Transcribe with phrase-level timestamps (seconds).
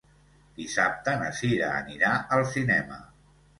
[0.59, 3.01] Dissabte na Sira anirà al cinema.